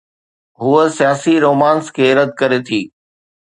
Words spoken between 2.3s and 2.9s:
ڪري ٿي.